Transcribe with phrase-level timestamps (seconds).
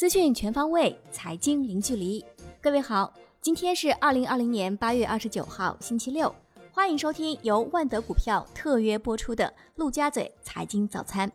[0.00, 2.24] 资讯全方位，财经零距离。
[2.58, 3.12] 各位好，
[3.42, 6.34] 今天是二零二零年八月二十九号，星期六。
[6.72, 11.30] 欢迎收听由万德股票特约播出的陆家嘴财经早餐。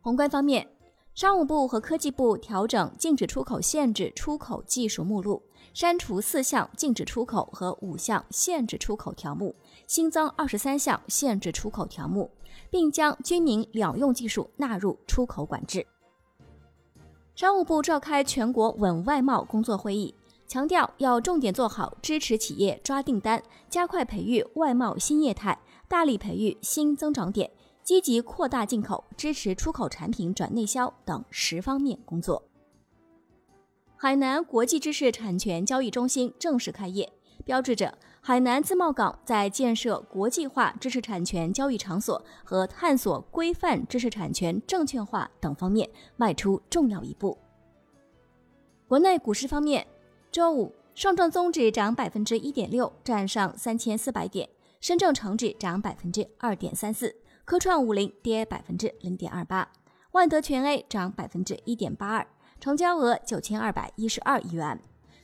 [0.00, 0.66] 宏观方面，
[1.14, 5.42] 商务部和科技部调整禁止出口限制出口技术目录，
[5.74, 9.54] 删除四项禁止出口和五项限制出口条目，
[9.86, 12.30] 新增二十三项限制出口条目，
[12.70, 15.86] 并将军民两用技术纳入出口管制。
[17.34, 20.14] 商务部召开全国稳外贸工作会议，
[20.46, 27.50] 强调要重点做好支持企业抓订单、加快培育外贸新业态、大力培育新增长点、
[27.82, 32.42] 积极扩大进口、支持出口产品转内销等十方面工作。
[33.96, 37.10] 海南国际知识产权交易中心正式开业。
[37.44, 47.38] 标志着海南自贸港在建设国际化知识产权交易场所和探索规范知识产权证券化等方面迈出重要一步。
[48.86, 49.86] 国内股市方面，
[50.30, 54.46] 周五上证综指涨百分之一点六，站上三千四百点；
[54.80, 59.70] 深证成指涨百分之二点三四，科创五零跌百分之零点二八，
[60.12, 62.26] 万德全 A 涨百分之一点八二，
[62.60, 64.82] 成交额九千二百一十二亿元。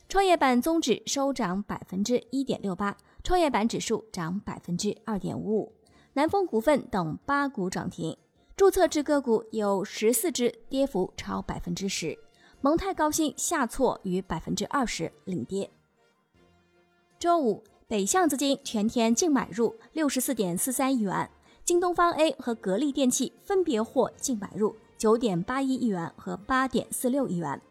[0.09, 5.73] 创业板综指收涨百分之一点六八，创业板指数涨百分之二点五五，
[6.13, 8.17] 南风股份等八股涨停，
[8.55, 12.17] 注册制个股有十四只，跌幅超百分之十。
[12.61, 15.69] 蒙泰高新下挫逾百分之二十，领跌。
[17.19, 21.29] 周五，北向资金全天净买入六十四点四三亿元，
[21.65, 27.61] 京东方 A 和格力电器分别获净买入九点八一亿元和八点四六亿元。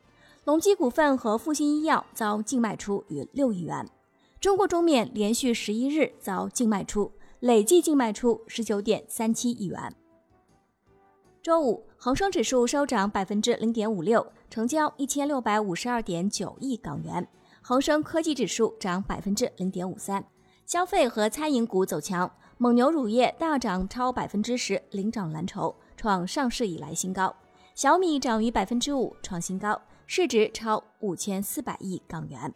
[0.47, 3.85] 隆基股份和复星医药遭净卖出逾六亿元，
[4.39, 9.93] 中国中免连续十一日遭净卖出，累计净卖出十九点三七亿元。
[11.43, 17.27] 周五，恒生指数收涨百分之零点五六，成交一千六百五十二点九亿港元。
[17.61, 20.25] 恒生科技指数涨百分之零点五三，
[20.65, 27.35] 消费和餐饮股走强，蒙牛乳业大涨超百分之十，领涨蓝筹，创上市以来新高。
[27.75, 29.83] 小米涨逾百分之五，创新高。
[30.07, 32.55] 市值超五千四百亿港元。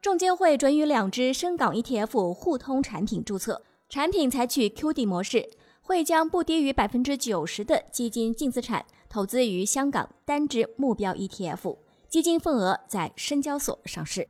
[0.00, 5.48] 证监会准予两只深港 ETF 互通产品注册，产品采取 QD 模式，
[5.80, 11.78] 会将不低于百分之九十的基金净资产投资于香港单只目标 ETF，
[12.08, 14.28] 基金份额在深交所上市。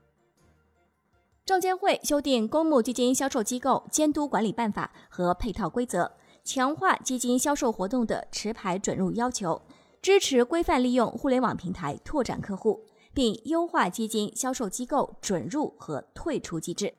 [1.45, 6.13] 证监会修订《公募基金销售机构监督管理办法》和配套规则，
[6.45, 9.61] 强化基金销售活动的持牌准入要求。
[10.05, 12.85] 支持规范利用互联网平台拓展客户，
[13.15, 16.93] 并优化基金销售机构准入和退出机制。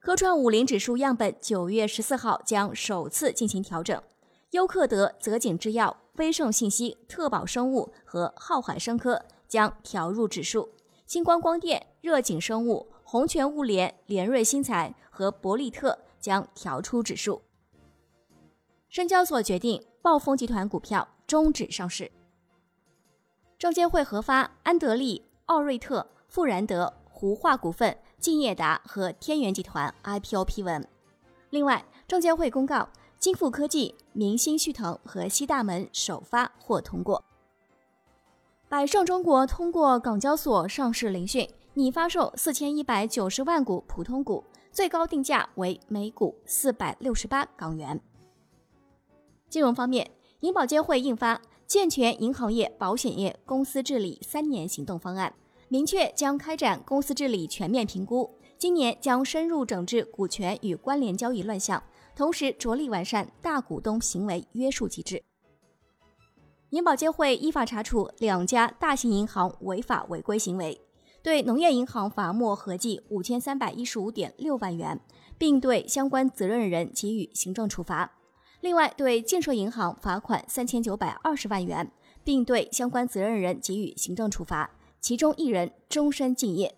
[0.00, 4.02] 科创五零指数样本九月十四号将首次进行调整，
[4.50, 10.68] 优客德、泽景制药、威盛信息、特宝生物和浩海生科将调入指数，
[11.06, 17.40] 星光光电、热景生物、宏泉物联、联瑞新材和博利特将调出指数。
[18.88, 21.06] 深交所决定暴风集团股票。
[21.32, 22.12] 终止上市。
[23.56, 30.86] 证监会核发安德利、奥瑞特、富然德、湖化股份、敬业达和天元集团 IPO 批文。
[31.48, 32.86] 另外，证监会公告
[33.18, 37.24] 金富科技、明星旭腾和西大门首发或通过。
[38.68, 47.98] 百胜中国通过港交所上市聆讯，拟发售四千一百九十万股普通股，最高定价为每股四百六十八港元。
[49.48, 50.10] 金融方面。
[50.42, 51.36] 银保监会印发
[51.68, 55.32] 《健全银行业保险业公司治理三年行动方案》，
[55.68, 61.80] 明确将开展公司治理全面评估，今年将深入整治股权与关联交易乱象，
[62.16, 65.22] 同时着力完善大股东行为约束机制。
[66.70, 70.80] 银保监会依法查处两家大型银行违法违规行为，
[71.22, 75.00] 对农业银行罚没合计五千三百一十五点六万元，
[75.38, 78.18] 并对相关责任人给予行政处罚。
[78.62, 81.90] 另外，对建设银行罚款三千九百二十万元，
[82.22, 84.70] 并对相关责任人给予行政处罚，
[85.00, 86.72] 其中一人终身禁业。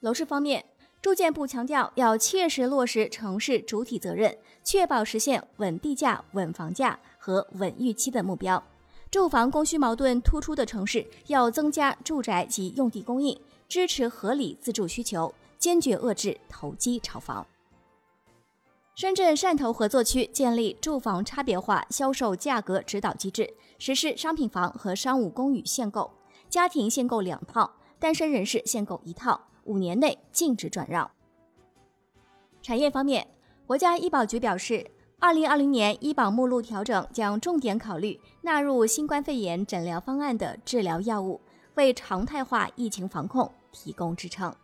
[0.00, 0.64] 楼市方面，
[1.02, 4.34] 住建部强调要切实落实城市主体责任，
[4.64, 8.62] 确保实现稳地价、稳房价和稳预期的目标。
[9.10, 13.38] 住房供需矛盾突出的城市，要增加住宅及用地供应，
[13.68, 17.46] 支持合理自住需求，坚决遏制投机炒房。
[19.00, 26.10] 深圳汕头合作区建立住房差别化销售价格指导机制，实施商品房和商务公寓限购，
[26.50, 31.10] 家庭限购两套，单身人士限购一套，五年内禁止转让。
[32.60, 33.26] 产业方面，
[33.66, 41.40] 国家医保局表示，二零二零年医保目录调整将重点考虑纳入新冠肺炎诊疗方案的治疗药物，
[41.76, 44.54] 为常态化疫情防控提供支撑。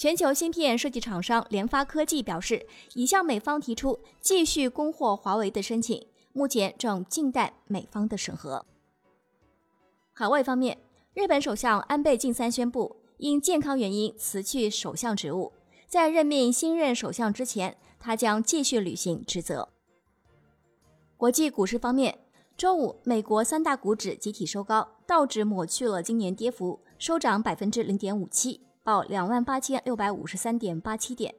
[0.00, 8.64] 全球芯片设计厂商联发科技表示，已向美方提出继续供货华为的申请，目前正静待美方的审核。
[10.14, 10.78] 海外方面，
[11.12, 15.52] 日本首相安倍晋三宣布因健康原因辞去首相职务，
[15.86, 17.76] 在任命新任首相之前。
[17.98, 19.68] 他将继续履行职责。
[21.18, 22.18] 国际股市方面，
[22.56, 31.32] 周五美国三大股指集体收高，道指抹去了今年跌幅，收涨百分之零点五七，报两万八千六百五十三点八七点。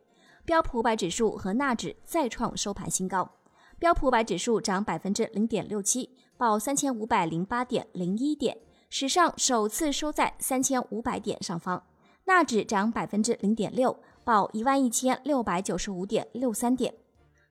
[0.46, 3.30] 标普五百指数和纳指再创收盘新高，
[3.78, 8.58] 标普五百指数涨百分之零点六七，报三千五百零八点零一点，
[8.90, 11.84] 史上首次收在三千五百点上方。
[12.24, 14.00] 纳指涨百分之零点六。
[14.24, 16.94] 报一万一千六百九十五点六三点。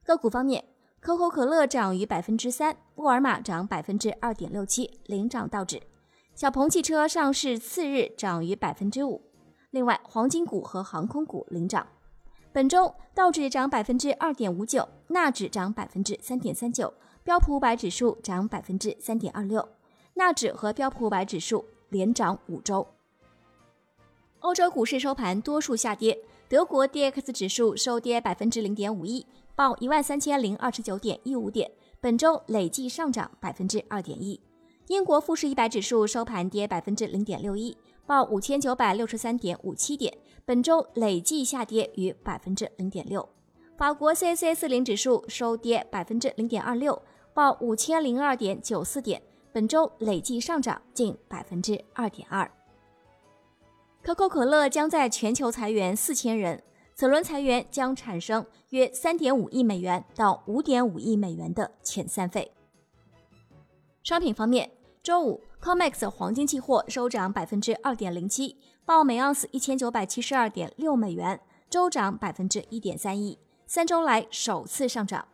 [0.03, 0.64] 个股方面，
[1.00, 5.82] 可口可乐涨逾百分之三，沃尔玛涨百分之二点六七，领涨道指。
[6.35, 9.30] 小鹏汽车上市次日涨逾百分之五。
[9.70, 11.87] 另外，黄金股和航空股领涨。
[12.52, 19.69] 本周道指涨百分之二点五九，纳指涨百分之三点三九，标普五百指数涨百分之三点二六。
[20.14, 22.87] 纳指和标普五百指数连涨五周。
[24.40, 26.19] 欧洲股市收盘多数下跌。
[26.49, 29.25] 德国 D X 指数收跌百分之零点五一，
[29.55, 31.70] 报一万三千零二十九点一五点，
[32.00, 34.40] 本周累计上涨百分之二点一。
[34.88, 37.78] 英国富时一百指数收盘跌百分之零点六一，
[38.11, 40.12] 报五千九百六十三点五七点，
[40.45, 43.29] 本周累计下跌逾百分之零点六。
[43.79, 47.01] 法国 C C 四零指数收跌百分之零点二六，
[47.33, 49.23] 报五千零二点九四点，
[49.53, 52.51] 本周累计上涨近百分之二点二。
[54.03, 56.61] 可口可乐将在全球裁员四千人，
[56.97, 62.51] 此轮裁员将产生约三点五亿美元到五点五亿美元的遣散费。
[64.03, 64.69] 商品方面，
[65.02, 75.26] 周五，COMEX 黄金期货收涨百分之二点零七，报每盎司一千九百七十二点六美元，周涨百分之一点三一，三周来首次上涨。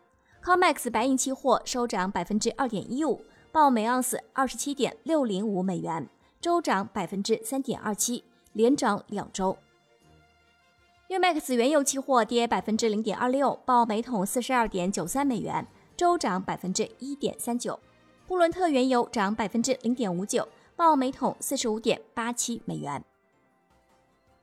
[0.44, 6.08] COMEX 白银期货收涨百分之二点一五，报每盎司二十七点六零五美元，
[6.40, 8.22] 周涨百分之三点二七。
[8.52, 9.58] 连涨两周。
[11.10, 17.78] UMAX 原油期货跌百分之零点二六，报每桶四十二点九三美元，周涨百分之一点三九。
[18.26, 23.04] 布伦特原油涨百分之零点五九，报每桶四十五点八七美元。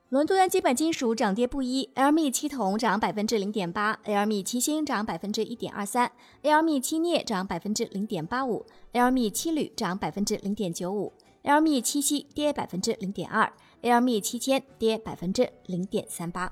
[0.08, 6.10] 伦敦基本金属涨跌不一，LME 七铜涨百分之零点八，LME 七锌涨百分之一点二三
[6.42, 13.52] ，LME 七镍涨百分之零点八五，LME 七铝涨百分之零点九五，LME 七锡跌百分之零点二。
[13.82, 16.50] LME 七千跌百分之零点三八。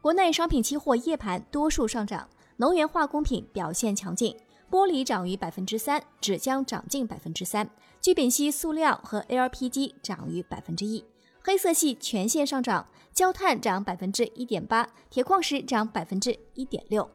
[0.00, 4.36] 国内商品期货夜盘多数上涨，能源化工品表现强劲，
[4.70, 7.70] 玻璃涨逾百分之三，纸浆涨近百分之三，
[8.00, 11.04] 聚丙烯塑料和 LPG 涨逾百分之一，
[11.42, 17.10] 黑色系全线上涨，焦炭涨百分之一点八，铁矿石涨百分之一点六。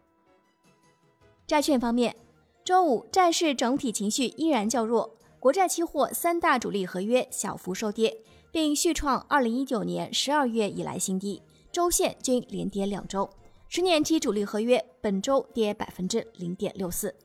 [1.46, 2.16] 债券方面，
[2.64, 8.22] 周五债市整体情绪依然较弱，国债期货三大主力合约小幅收跌。
[8.54, 13.30] 并续创二零一九年十二月以来新低，周线均连跌两周。
[13.70, 17.16] 十年期主力合约本周跌百分之零点六四。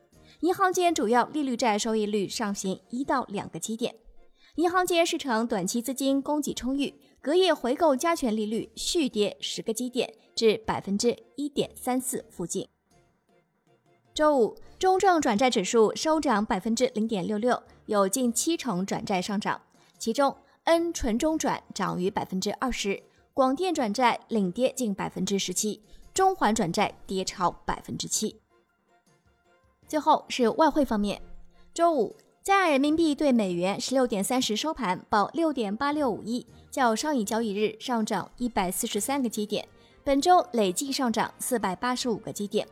[0.41, 3.95] 银行间主要利率债收益率上行一到两个基点。
[4.55, 12.67] 银行间市场短期资金供给充裕，隔夜回购加权利率续跌十个基点至百分之一点三四附近。
[14.13, 19.61] 周五，中证转债指数收涨百分之零点六六，有近七成转债上涨，
[19.97, 20.35] 其中。
[20.63, 23.01] N 纯中转涨逾百分之二十，
[23.33, 25.81] 广电转债领跌近百分之十七，
[26.13, 28.41] 中环转债跌超百分之七。
[29.87, 31.21] 最后是外汇方面，
[31.73, 39.67] 周五在岸人民币对美元十六点三十收盘报六点八六五一，较上一交易日上涨一百四十三个基点，
[40.03, 42.67] 本周累计上涨四百八十五个基点。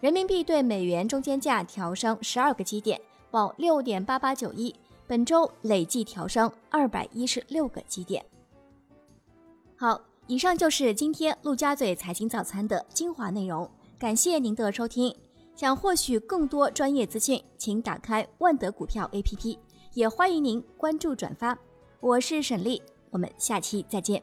[0.00, 3.00] 人民币对美元中间价调升十二个基点，
[3.30, 4.74] 报六点八八九一。
[5.06, 8.24] 本周累计调升二百一十六个基点。
[9.76, 15.12] 好，以上就是今天陆家嘴财经早餐的精华内容，感谢您的收听。
[15.60, 19.58] 想获取更多专业资讯，请打开万德股票 APP，
[19.92, 21.54] 也欢迎您关注转发。
[22.00, 24.22] 我是沈丽，我们下期再见。